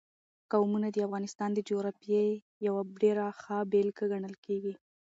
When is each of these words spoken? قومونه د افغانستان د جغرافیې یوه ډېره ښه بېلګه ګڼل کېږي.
قومونه 0.51 0.87
د 0.91 0.97
افغانستان 1.07 1.49
د 1.53 1.59
جغرافیې 1.69 2.23
یوه 2.67 2.81
ډېره 3.01 3.25
ښه 3.41 3.57
بېلګه 3.71 4.05
ګڼل 4.11 4.35
کېږي. 4.45 4.73